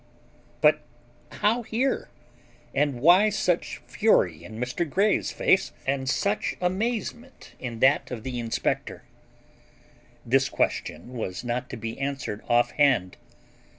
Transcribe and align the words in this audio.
But 0.61 0.81
how 1.29 1.61
here? 1.61 2.09
and 2.73 3.01
why 3.01 3.29
such 3.29 3.77
fury 3.85 4.43
in 4.43 4.57
Mr. 4.59 4.89
Grey's 4.89 5.31
face 5.31 5.73
and 5.85 6.09
such 6.09 6.55
amazement 6.59 7.53
in 7.59 7.81
that 7.81 8.09
of 8.09 8.23
the 8.23 8.39
inspector? 8.39 9.03
This 10.25 10.49
question 10.49 11.13
was 11.13 11.43
not 11.43 11.69
to 11.69 11.77
be 11.77 11.99
answered 11.99 12.43
offhand. 12.49 13.17